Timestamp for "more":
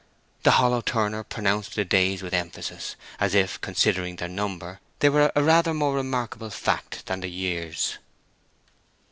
5.75-5.93